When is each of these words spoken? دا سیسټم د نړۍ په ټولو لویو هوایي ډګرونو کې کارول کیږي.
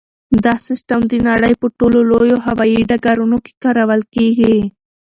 دا 0.43 0.53
سیسټم 0.67 1.01
د 1.07 1.13
نړۍ 1.29 1.53
په 1.61 1.67
ټولو 1.77 1.99
لویو 2.11 2.37
هوایي 2.45 2.79
ډګرونو 2.89 3.37
کې 3.45 3.53
کارول 3.63 4.01
کیږي. 4.15 4.55